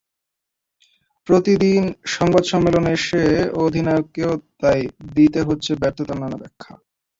প্রতিদিন 1.27 1.83
সংবাদ 2.15 2.43
সম্মেলনে 2.43 2.91
এসে 2.93 3.23
অধিনায়ককেও 3.61 4.31
তাই 4.61 4.79
দিতে 5.15 5.39
হচ্ছে 5.47 5.71
ব্যর্থতার 5.81 6.17
নানা 6.21 6.37
ব্যাখ্যা। 6.41 6.73